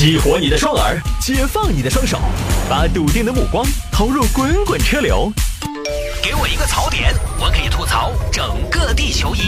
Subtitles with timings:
[0.00, 2.18] 激活你的双耳，解放你的双手，
[2.70, 5.30] 把笃定的目光投入滚滚车流。
[6.22, 9.40] 给我一个槽点，我可以吐槽整个地球仪。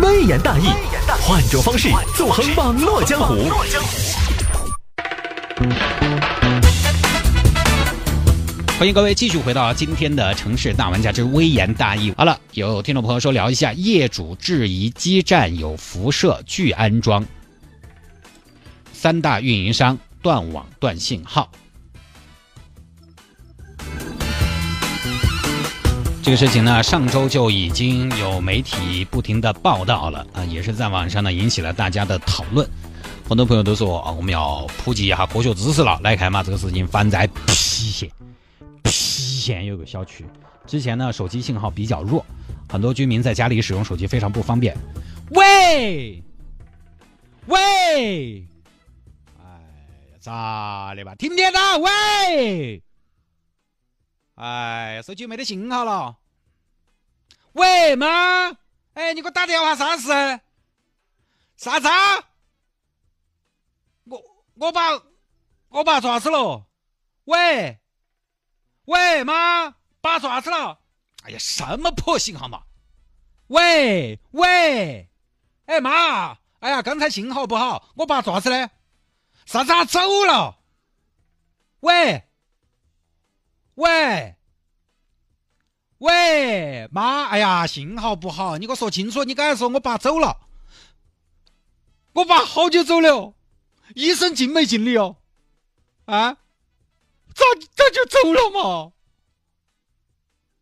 [0.00, 0.68] 微言大义，
[1.20, 3.50] 换种方式纵横网络江湖。
[8.78, 12.14] 欢迎各位继续回到今天的城市大玩家之微言大义。
[12.16, 17.22] 好了，有听众朋友说聊一下，业主质疑基站有辐射拒安装，
[19.06, 21.48] 三大运营商断网断信号。
[26.24, 32.68] 这个事情呢，上周就已经有媒体不停的报道了啊，也是在网上呢引起了大家的讨论。
[33.28, 36.00] 很多朋友都说啊，我们要普及一下科学知识了。
[36.02, 38.10] 来看嘛，这个事情发生在郫县。
[38.82, 40.24] 郫县有个小区，
[40.66, 42.26] 之前呢手机信号比较弱，
[42.68, 44.76] 很多居民在家里使用手机非常不方便。
[45.30, 46.20] 喂，
[47.46, 48.44] 喂，
[50.26, 51.14] 咋的吧？
[51.14, 51.78] 听不听到？
[51.78, 52.82] 喂，
[54.34, 56.16] 哎，手机没得信号了。
[57.52, 58.48] 喂，妈，
[58.94, 60.40] 哎，你给我打电话啥事？
[61.56, 61.88] 啥子？
[64.02, 64.20] 我
[64.54, 65.00] 我把
[65.68, 66.66] 我把爪子了。
[67.26, 67.78] 喂。
[68.86, 70.80] 喂，妈，拔爪子了！
[71.22, 72.64] 哎呀，什么破信号嘛！
[73.46, 75.08] 喂喂，
[75.66, 78.68] 哎妈，哎呀，刚才信号不好，我拔爪子嘞？
[79.46, 79.72] 啥子？
[79.86, 80.58] 走了？
[81.80, 82.24] 喂
[83.76, 84.34] 喂
[85.98, 90.36] 喂，妈，哎呀，信号不好，你给我说清楚，你刚才说我爸走了，
[92.12, 93.34] 我爸好久走了，
[93.94, 95.16] 医生尽没尽的哦？
[96.06, 96.36] 啊？
[97.34, 97.44] 咋
[97.74, 98.92] 咋就走了嘛？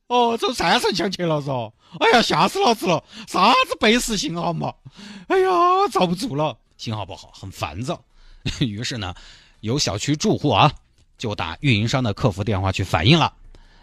[0.09, 1.73] 哦，走山上乡去了嗦！
[2.01, 3.03] 哎呀，吓死老子了！
[3.27, 4.75] 啥子背时信号嘛？
[5.29, 8.05] 哎呀，遭不住了，信号不好，很烦躁。
[8.61, 9.14] 于是呢，
[9.61, 10.73] 有小区住户啊，
[11.19, 13.33] 就打运营商的客服电话去反映了。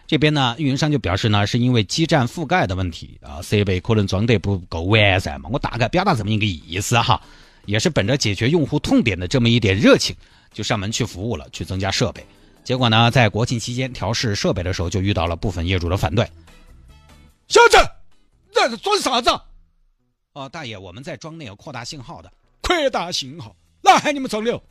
[0.06, 5.48] 这边呢，运营商就表示呢，是因为基站覆盖的问题啊，设备可能装得不够完善嘛。
[5.52, 7.20] 我大概表达这么一个意思哈，
[7.64, 10.14] 也是本着解决用户痛点的这么一点热情，
[10.52, 12.24] 就上门去服务了，去增加设备。
[12.62, 16.24] 结果呢，在国庆期间调试设备的时候，就遇到了部分业主的反对。
[17.48, 17.76] 小子，
[18.52, 19.30] 在这装啥子？
[20.32, 24.62] 啊，大爷，我们在装那个扩大信号的，扩大信号，那喊你们装六？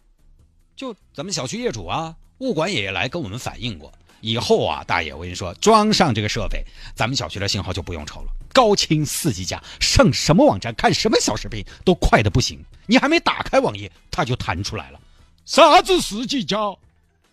[0.76, 3.92] 就咱们小区业主啊，物管也来跟我们反映过。
[4.22, 6.64] 以后啊，大爷，我跟你说，装上这个设备，
[6.96, 12.64] 咱们小区的信号就不用愁了，高清四 G 加，上什么网站看什么小视频都快的不行。
[12.86, 15.00] 你还没打开网页，它就弹出来了。
[15.46, 16.58] 啥子四 G 加？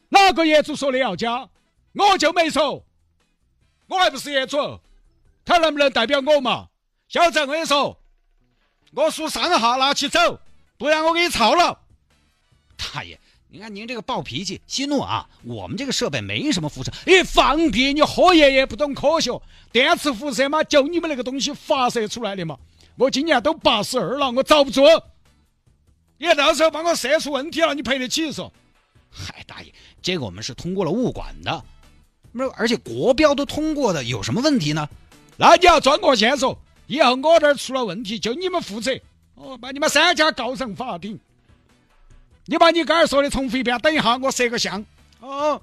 [0.09, 1.49] 哪个业主说的要加，
[1.93, 2.83] 我就没说，
[3.87, 4.81] 我还不是业主，
[5.45, 6.69] 他能不能代表我嘛？
[7.09, 8.01] 小子，我跟你说，
[8.93, 10.41] 我数三下拿起走，
[10.79, 11.79] 不然我给你操了。
[12.77, 13.19] 大爷，
[13.49, 15.29] 你看您这个暴脾气、息怒啊！
[15.43, 16.93] 我们这个设备没什么辐射。
[17.05, 17.93] 你放屁！
[17.93, 22.57] 你喝爷爷不懂科学，电磁辐射嘛，就你们那个东西发射出来的嘛。
[22.97, 24.83] 我今年都八十二了，我遭不住。
[26.17, 28.51] 你到时候把我射出问题了，你赔得起嗦？
[29.11, 29.75] 嗨，大爷。
[30.01, 31.65] 这个我们是通过了物管的，
[32.31, 34.89] 那而且国标都通过的，有什么问题呢？
[35.37, 36.57] 那你要转过线索，
[36.87, 38.93] 以后我这儿出了问题就你们负责，
[39.39, 41.19] 哦，把你们三家告上法庭。
[42.45, 44.85] 你把你刚才说的重复一遍，等一下我摄个像。
[45.21, 45.61] 哦，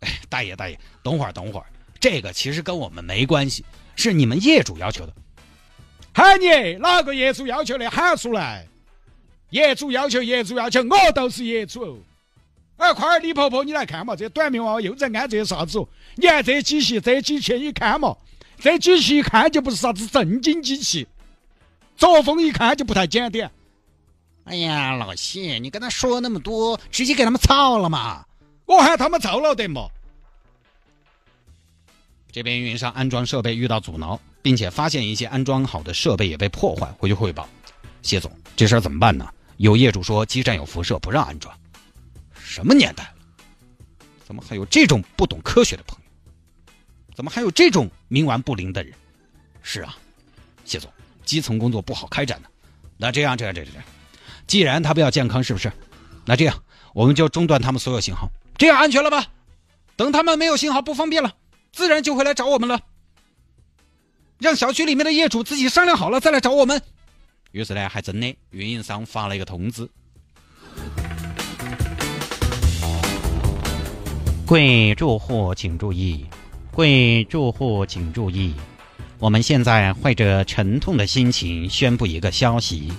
[0.00, 1.66] 哎，大爷大爷，等会儿等会儿，
[1.98, 3.64] 这个其实跟我们没关系，
[3.96, 5.12] 是你们业主要求的。
[6.12, 8.66] 喊你哪个业主要求的，喊出来。
[9.50, 12.02] 业主要求，业主要求，我都是业主。
[12.76, 14.14] 哎，快儿，李婆婆，你来看嘛！
[14.14, 15.84] 这短命娃娃又在安这些啥子？
[16.14, 18.16] 你看这机器，这机器你看嘛，
[18.58, 21.06] 这机器一看就不是啥子正经机器，
[22.00, 23.48] 作风一看就不太检点。
[24.44, 28.26] 哎呀，老谢，你跟他说那么多，直接给他们操了嘛！
[28.64, 29.86] 我喊他们操了得嘛！
[32.32, 37.46] 这边运营商安装设备遇到阻挠，并且发现一些安装好的设备也被破坏，回去汇报。
[38.00, 39.28] 谢总，这事儿怎么办呢？
[39.58, 41.54] 有业主说基站有辐射，不让安装。
[42.32, 43.14] 什么年代了？
[44.24, 46.72] 怎么还有这种不懂科学的朋友？
[47.14, 48.94] 怎么还有这种冥顽不灵的人？
[49.62, 49.94] 是啊，
[50.64, 50.90] 谢总，
[51.30, 52.50] 基层工作不好开展的。
[52.96, 53.88] 那这样，这样，这样，这样，
[54.48, 55.72] 既然他不要健康，是不是？
[56.24, 56.60] 那这样，
[56.92, 58.28] 我们就中断他们所有信号，
[58.58, 59.24] 这样安全了吧？
[59.94, 61.32] 等他们没有信号不方便了，
[61.70, 62.80] 自然就会来找我们了。
[64.38, 66.82] 让小区里面的业主自己商量好了再来找我们。
[67.52, 69.88] 于是呢，还真的运营商发了一个通知。
[74.46, 76.26] 贵住户请注意，
[76.72, 78.52] 贵住户请注意，
[79.20, 82.90] 我们现在怀着沉痛的心情宣布一个消息：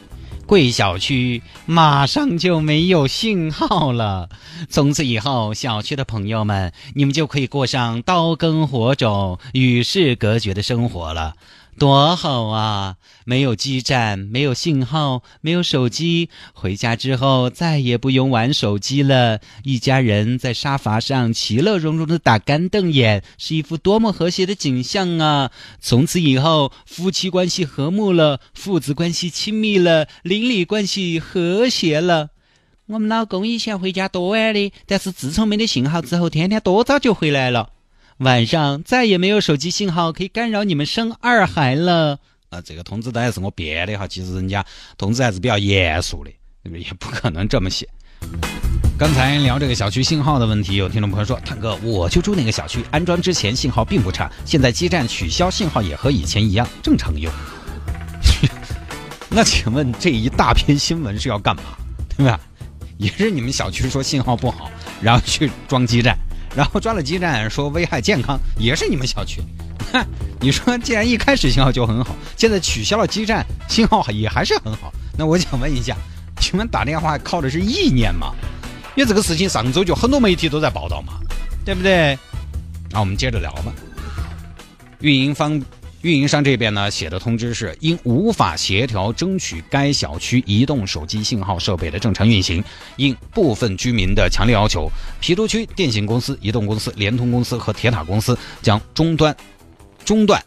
[0.45, 4.29] 贵小区马上就没有信号了。
[4.69, 11.33] 从此以后，小区的朋友们，你们就可以过上刀耕火种、与世隔绝的生活了。
[11.81, 12.97] 多好啊！
[13.25, 16.29] 没有基站，没有信号，没有手机。
[16.53, 25.49] 回家之后再也不用玩手机了，一家人在沙发上其乐融融的打干瞪眼，是一幅多么和谐的景象啊！
[25.79, 32.29] 从此以后，夫妻关系和睦了，父子关系亲密了，邻里关系和谐了。
[32.85, 37.69] 我们老公以前回家多晚的，但是自从没得信号之后，天天多早就回来了。
[38.21, 42.19] 晚上再也没有手机信号可以干扰你们生二孩了
[42.51, 42.61] 啊！
[42.61, 44.63] 这个通知单也是我编的哈，其实人家
[44.95, 46.29] 通知还是比较严肃的，
[46.77, 47.89] 也不可能这么写。
[48.95, 57.33] 刚才聊这个小区信号的问题，有听众朋友说：“坦哥，我就住那个小区，安装之前信号并不差，现在基站取消信号也和以前一样正常用。
[59.31, 61.63] ”那请问这一大篇新闻是要干嘛？
[62.15, 62.39] 对吧？
[62.99, 64.69] 也是你们小区说信号不好，
[65.01, 66.15] 然后去装基站。
[66.55, 69.41] 然后抓了基站，说危害健康，也是你们小区。
[69.93, 70.05] 哼，
[70.39, 75.95] 你说既然一开始信号就很好，现在取消了基站，信号也还是很好，那我想问一下，
[76.51, 78.33] 你们打电话靠的是意念吗？
[78.95, 81.13] 因为这个事情上周就很多媒体都在报道嘛，
[81.63, 82.17] 对不对？
[82.89, 83.73] 那我们接着聊吧。
[84.99, 85.61] 运营方。
[86.01, 92.63] 运营商这边呢写的通知是，因无法协调争取该小区移动手机信号设备的正常运行，
[92.95, 94.89] 应部分居民的强烈要求，
[95.21, 99.35] 郫都区电信公司、移动公司、联通公司和铁塔公司将终端
[100.03, 100.43] 中断。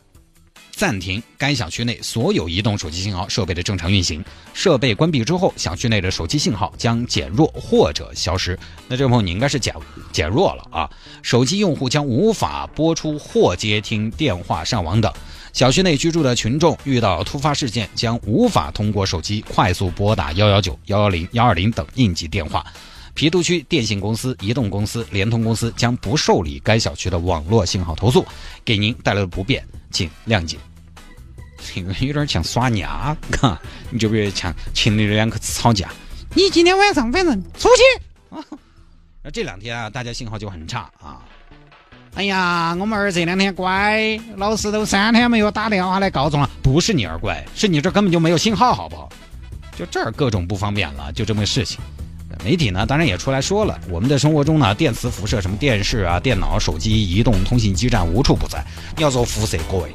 [0.72, 4.24] 暂停该小区内所有移动手机信号设备的正常运行。
[4.54, 8.58] 设备关闭之后，小区内的手机信号将减弱或者消失。
[8.88, 9.72] 那这位朋友你应该是减
[10.10, 10.90] 减弱了啊！
[11.22, 15.12] 手机用户将无法播出或接听电话、上网等。
[15.54, 22.66] 小区内居住的群众遇到突发事件，将无法通过手机快速拨打幺幺九、幺幺零、幺二零等应急电话。
[23.14, 28.26] 郫都区电信公司、移动公司、联通公司将不受理该小区的网络信号投诉，
[28.64, 29.64] 给您带来的不便。
[29.92, 30.58] 请谅解，
[31.72, 33.56] 这个有点像耍娘，嘎，
[33.90, 35.88] 你就比如像情侣两口子吵架，
[36.34, 38.42] 你今天晚上反正出去。
[39.22, 41.22] 那这两天啊，大家信号就很差啊。
[42.14, 46.50] 哎呀，我们儿这两天乖，老师都三天没有打电话来告状了。
[46.62, 49.08] 不是你儿乖，是你这根本就没有信号，好不好？
[49.76, 51.80] 就这儿各种不方便了，就这么个事情。
[52.44, 58.64] 媒体呢，当然也出来说了，我们的生活中呢，电磁辐射，什么电视啊、电脑、手机、移动通信基站无处不在。
[58.96, 59.92] 你要说辐射，各位，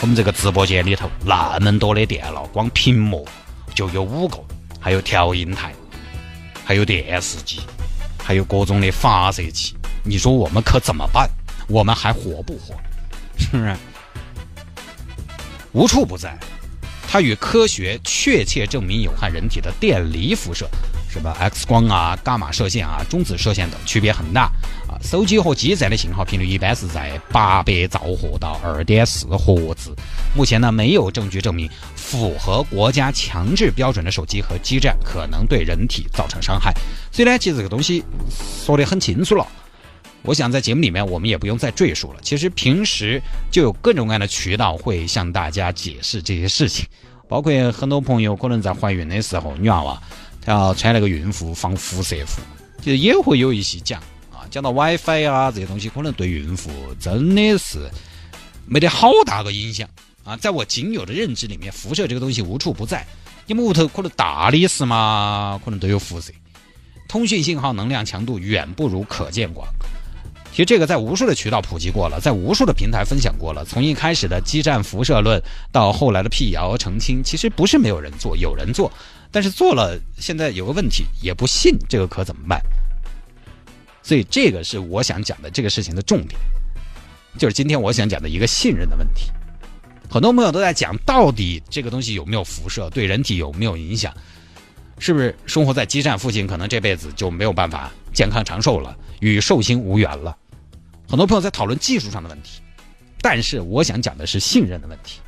[0.00, 3.26] 我们这个直播间里头那么多的电脑，光屏幕
[3.74, 4.38] 就有五个，
[4.78, 5.72] 还有调音台，
[6.64, 7.60] 还有电视机，
[8.22, 9.74] 还有各种的发射器。
[10.04, 11.28] 你说我们可怎么办？
[11.70, 12.74] 我们还活不活？
[13.38, 13.76] 是不是？
[15.72, 16.36] 无处不在，
[17.08, 20.68] 它与科学确切证明有害人体的电离辐射。
[21.08, 24.42] 什么 X 光啊、伽马射线啊、中子射线等区别很大
[24.86, 24.94] 啊。
[25.02, 29.94] 手机和基站的信号频率一般是在八百兆赫到二点四赫兹。
[30.36, 36.72] 目前呢，没有证据证明符合国家强制标准的手机和基站可能对人体造成伤害。
[37.10, 38.04] 所以呢，其实这个东西
[38.64, 39.46] 说得很清楚了。
[40.22, 42.20] 我想在节目里面我们也不用再赘述了。
[42.22, 43.20] 其实平时
[43.50, 46.86] 就有各种各样的渠道会向大家解释这些事情，
[47.28, 50.02] 包括很多朋友可能在怀孕的时候，女娃娃。
[50.42, 52.40] 他要穿那个孕妇防辐射服，
[52.82, 54.00] 其实也会有一些讲
[54.32, 57.86] 啊，讲到 WiFi 啊这些东西，可能对孕妇真的是
[58.64, 59.86] 没得好大个影响
[60.24, 60.34] 啊。
[60.34, 63.06] 在我仅有的认知里面，辐射这个东西无处不在，
[63.46, 66.32] 你们屋头可能大理石嘛，可能都有辐射。
[67.06, 69.68] 通讯信号能量强度远不如可见光。
[70.50, 73.64] 其实这个在无数的渠道普及过了，在无数的平台分享过了。
[73.64, 75.40] 从一开始的基站辐射论
[75.70, 78.90] 到后来的辟谣澄清，其实不是没有人做，有人做。
[79.30, 82.60] 但是做了，现在有个问题，也不信这个可怎么办？
[84.02, 86.40] 所以这个是我想讲的这个事情的重点，
[87.38, 89.30] 就是今天我想讲的一个信任的问题。
[90.10, 94.12] 很多朋友都在讲，到底这个东西有没有辐射，对人体有没有影响？
[94.98, 100.36] 是不是生活在基站附近，可能这辈子就没有办法健康长寿了，与寿星无缘了？
[101.10, 102.60] 很多朋友在讨论技术上的问题，
[103.20, 105.18] 但是我想讲的是信任的问题，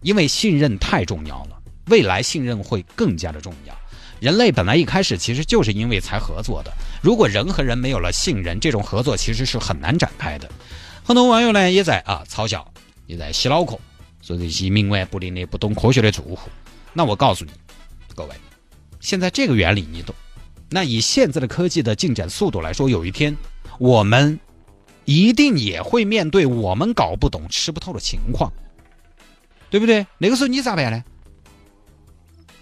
[0.00, 1.60] 因为信任太重要了。
[1.88, 3.76] 未来信任会更加的重要。
[4.20, 6.72] 人类本来一开始其实就是因为才合作的。
[7.02, 10.50] 如果人和人没有了信任，这种合作其实是很难展开的。
[11.02, 12.66] 很多网友呢也在啊嘲笑，
[13.04, 13.78] 也在洗脑壳，
[14.22, 16.48] 说这些冥顽不灵的、不懂科学的住户。
[16.94, 17.50] 那我告诉你，
[18.14, 18.30] 各位，
[18.98, 20.14] 现在这个原理你懂。
[20.70, 23.36] 那以现在的科技的进展速度来说，有一天
[23.78, 24.40] 我们
[25.04, 28.52] 一定也会面对我们搞不懂、吃不透的情况，
[29.70, 30.06] 对不对？
[30.18, 31.04] 那个时候你咋办呢？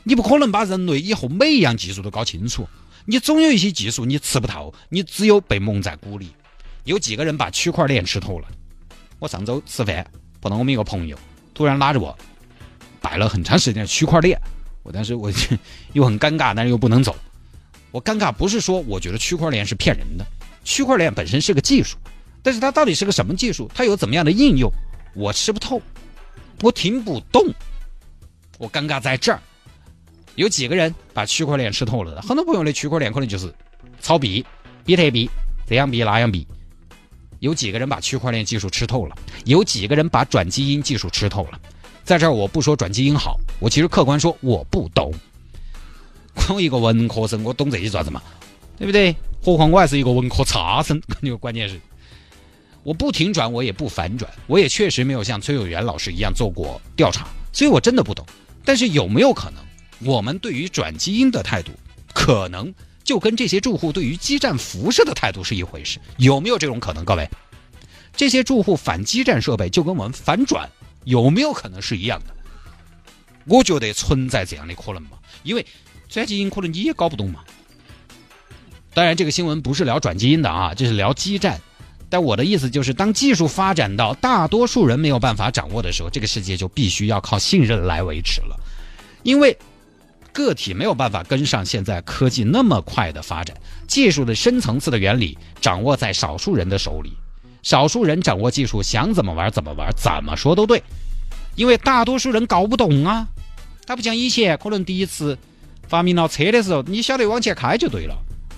[0.05, 2.69] 你不可能把人类以后每一样技术都搞清楚，
[3.05, 6.33] 你总有一些技术你吃不透，你只有被蒙在鼓里。
[6.85, 8.49] 有几个人把区块链吃透了？
[9.21, 10.05] 我上周吃饭
[10.41, 11.17] 碰到我们一个朋友，
[11.55, 12.19] 突然拉着我
[13.01, 14.37] 摆了很长时间的区块链，
[14.83, 15.31] 我当时我
[15.95, 17.15] 又很尴尬，但是又不能走。
[17.93, 20.27] 我尴尬不是说我觉得区块链是骗人的，
[20.65, 21.97] 区块链本身是个技术，
[22.43, 23.71] 但是它到底是个什么技术？
[23.75, 24.71] 它有怎么样的应用？
[25.15, 25.81] 我吃不透，
[26.63, 27.47] 我听不懂，
[28.59, 29.41] 我尴尬在这儿。
[30.35, 32.23] 有几个人把区块链吃透了的？
[32.23, 33.55] 很多朋友的区块链可能就是
[34.01, 34.45] 炒币、
[34.85, 35.31] 比特币、
[35.69, 36.47] 这样币那样币。
[37.41, 39.17] 有几个人把区块链技术吃透了？
[39.45, 41.61] 有几个人把转基因技术吃透了？
[42.03, 45.13] 在这儿我不说转基因好，我其实客观说我不懂。
[46.49, 48.21] 我一个文科生，我懂这些做什么？
[48.79, 49.15] 对不对？
[49.45, 51.01] 何况我还是一个文科差生。
[51.21, 51.79] 那 个关键是，
[52.83, 58.27] 我不停转，我也不反转，我也确实没有像崔永元老师一样做过调查，所以我真的不懂。
[58.65, 59.63] 但是有没有可能？
[60.01, 61.71] 我们对于转基因的态度，
[62.13, 62.75] 可能
[63.05, 67.05] 就跟这些住户对于基站辐射的态度是一回事，有没有这种可能？
[67.05, 67.29] 各位，
[68.17, 70.69] 这些住户反基站设备就跟我们反转，
[71.05, 72.35] 有没有可能是一样的？
[73.45, 75.65] 我觉得存在这样的可能嘛，因为
[76.09, 77.45] 转基因可能你也搞不懂嘛。
[78.95, 81.61] 当然，这个新闻不是聊转基因的啊，这是聊基站。
[82.13, 88.61] 但我的意思就是，当技术发展到大多数人没有办法掌握的时候，这个世界就必须要靠信任来维持了，
[89.23, 89.57] 因为。
[90.35, 93.55] 个体没有办法跟上现在科技那么快的发展，
[93.87, 97.13] 技术的深层次的原理掌握在少数人的手里，
[97.63, 100.83] 少数人掌握技术，想怎么玩怎么玩，怎么说都对，
[101.55, 103.29] 因为大多数人搞不懂啊。
[103.87, 105.37] 他不像以前，可能第一次
[105.87, 108.17] 发明了车的时候，你晓得往前开就对了，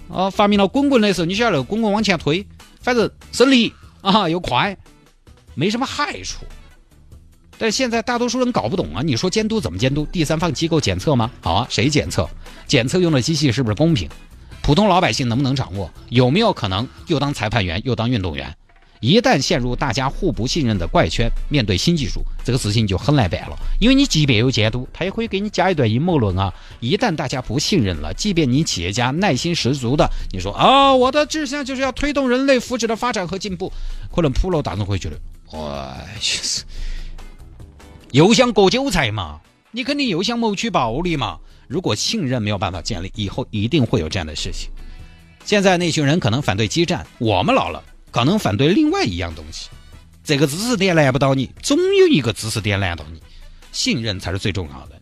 [0.09, 2.47] 啊，发明了滚滚的时候，你晓得滚滚往前推，
[2.85, 3.73] 反正省力
[4.03, 4.77] 啊又快，
[5.55, 6.45] 没什么害处。
[7.57, 9.01] 但现在大多数人搞不懂啊！
[9.03, 10.07] 你说监督怎么监督？
[10.13, 11.31] 第三方机构检测吗？
[11.41, 12.29] 好啊，谁检测？
[12.67, 14.07] 检测用的机器是不是公平？
[14.61, 15.91] 普通老百姓能不能掌握？
[16.11, 18.55] 有没有可能又当裁判员又当运动员？
[19.05, 23.57] 一旦陷入大家互不信任的怪圈，面对新技术，这个事情就很难办了。
[23.79, 26.51] 因为你即便有监督，他也可以给你加一段阴谋论啊！
[26.81, 33.71] 一旦大家不信任了，即便你企业家耐心十足的，你说啊，我的志向就是要推动人类福祉的发展和进步，
[34.11, 35.21] 可能普罗大众会觉得，
[35.53, 36.65] 哎，确实。
[38.13, 39.39] 又想割韭菜嘛？
[39.71, 41.39] 你肯定又想谋取暴利嘛？
[41.69, 44.71] 如果信任没有办法建立，以后一定会有这样的事情。
[45.45, 49.69] 现在那群人可能反对基站，我们老了可能反对另外一样东西。
[50.23, 53.21] 这个知识点难不到你，总有一个知识点难到你。
[53.73, 54.93] 信任才是最重要的。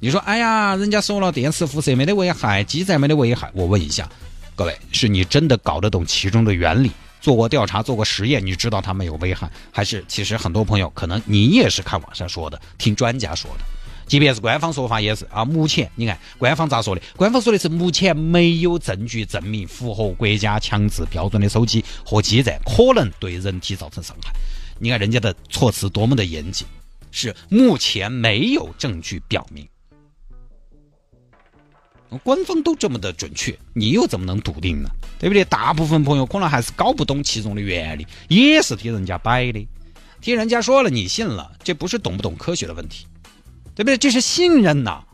[0.00, 3.50] 你说，哎呀，人家说了电磁辐射没得危害，基站没得危害。
[3.52, 4.08] 我问一下，
[4.54, 6.90] 各位，是你真的搞得懂其中的原理？
[7.20, 13.64] 做过调查，做过实验，你知道它没有危害，还是其实很多朋友可能你也是看网上说的，听专家说的，
[14.06, 15.44] 即便是官方说法也是啊。
[15.44, 17.02] 目前你看官方咋说的？
[17.16, 24.32] 官方说的是目前没有证据证明符合国家强制标准的手机和基站可能对人体造成伤害。
[24.78, 26.66] 你看人家的措辞多么的严谨，
[27.10, 29.66] 是目前没有证据表明。
[32.22, 34.88] 官方都这么的准确，你又怎么能笃定呢？
[35.18, 35.44] 对不对？
[35.44, 39.66] 大部分朋友可能还是搞不懂其中的原理，也是听人家摆的，
[40.20, 43.06] 听人家说了你信了，这不是懂不懂科学的问题，
[43.76, 43.96] 对不对？
[43.96, 45.04] 这是信任呐。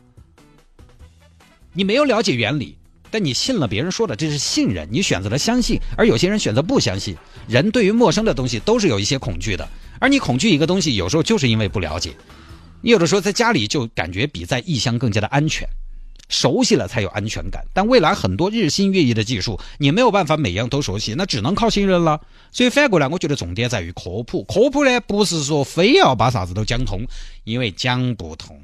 [1.73, 2.77] 你没有了解原理，
[3.11, 7.15] 但你信了别人说的，这是信任，你选择了相信，而有些人选择不相信。
[7.47, 9.67] 人对于陌生的东西都是有一些恐惧的，
[9.99, 12.15] 而你恐惧一个东西，有时候就是因为不了解。
[12.81, 15.67] 你有的时候在家里就感觉比在异乡更加的安全。
[16.29, 22.21] 熟悉了才有安全感，但未来很多日新月异的技术，你没有办法每样都熟悉，那只能靠信任了。
[22.51, 24.43] 所以反过来，我觉得重点在于科普。
[24.43, 27.05] 科普呢，不是说非要把啥子都讲通，
[27.43, 28.59] 因为讲不通。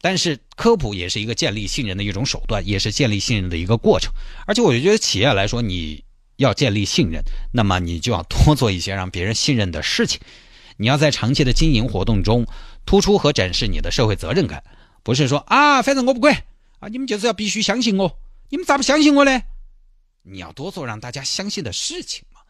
[0.00, 4.12] 但是科普也是一个建立信任的一种手段，也是建立信任的一个过程。
[4.46, 6.02] 而且我就觉得企业来说，你
[6.36, 10.20] 要建立信任，那么你就要多做一些让别人信任的事情。
[10.78, 12.46] 你要在长期的经营活动中
[12.84, 14.64] 突出和展示你的社会责任感，
[15.02, 16.44] 不是说啊，反正我不管。
[16.82, 16.88] 啊！
[16.88, 19.40] 你们就是要必须相信我，你们咋不相信我呢？
[20.24, 22.40] 你要多做让大家相信的事情嘛。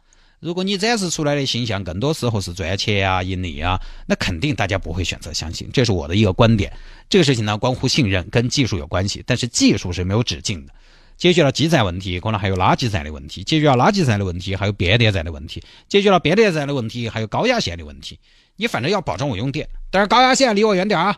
[0.41, 5.69] 如果你展示出来的形象更多时候是赚钱啊、盈利啊，那肯定大家不会选择相信。
[5.71, 6.73] 这是我的一个观点。
[7.11, 10.73] 这个事情呢，关乎信任，跟技术有关系，但是技术是没有止境的。
[11.19, 15.61] 解决了基站问题，可能还有垃圾站的问题；解决了垃圾站的问题，还有变电站的问题；
[15.91, 18.19] 解决了变电站的问题，还有高压线的问题。
[18.57, 21.17] 你反正要保证我用电，但是高压线离我远点啊。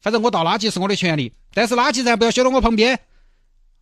[0.00, 2.98] 反正我倒垃圾是我的权利，但是垃圾站不要修到我旁边。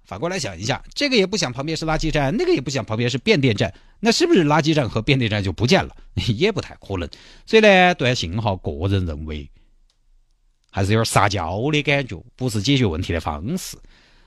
[0.04, 5.96] 反过来想一下，这个也不想旁边是垃圾站，那个也不想旁边是变电站，那是不是垃圾站和变电站就不见了？
[6.38, 7.08] 也不太可能。
[7.44, 9.50] 所以呢，断信号，个人认为
[10.70, 13.76] 还是有点撒娇的感觉，不是解决问题的方式。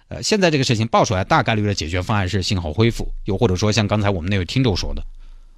[0.10, 5.02] 呃，现在这个事情爆出来，大概率的解决方案是信号恢复，又或者说像刚才我们那位听众说的，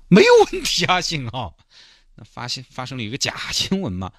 [0.07, 1.57] 没有问题啊，信号。
[2.15, 4.11] 那发现发生了一个假新闻嘛？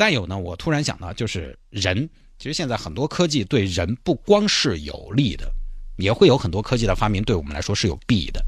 [0.00, 5.52] 再有呢，我突然想到，就是人，其实现在很多科技对人不光是有利的，
[5.98, 8.42] 也会有很多科技的发明对我们来说是有弊的。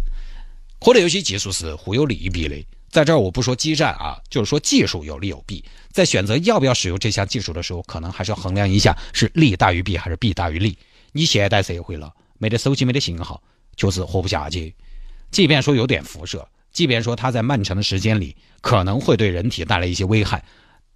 [0.81, 2.57] 或者有些技术是互有利弊的。
[2.89, 10.79] 在这儿我不说基站啊，就是说技术有利有弊，在选择要不要使用这项技术的时候，可能还是要衡量一下是利大于弊还是弊大于利。
[11.13, 13.43] 你现代社会了，没得手机没得信号，
[13.77, 14.75] 就是活不下去。
[15.31, 20.43] 即便说有点辐射，即便说它在漫长的时间里可能会对人体带来一些危害，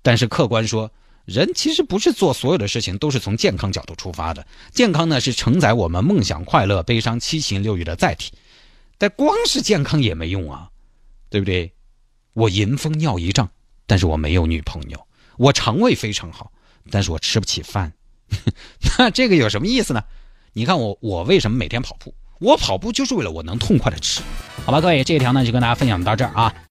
[0.07, 0.89] 但是客观说，
[1.25, 4.47] 人其实不是做所有的事情都是从健康角度出发的。
[4.71, 8.33] 健康呢是承载我们梦想、快乐、悲伤七情六欲的载体，
[8.99, 10.71] 但光是健康也没用啊，
[11.29, 11.73] 对不对？
[12.35, 13.51] 我迎风尿一丈，
[13.85, 15.07] 但是我没有女朋友。
[15.39, 16.53] 我肠胃非常好，
[16.89, 17.93] 但是我吃不起饭。
[18.97, 20.05] 那这个有什么意思呢？
[20.53, 22.15] 你看我，我为什么每天跑步？
[22.39, 24.23] 我跑步就是为了我能痛快的吃。
[24.65, 26.55] 好吧，各位，这一条呢就跟大家分享到这儿啊。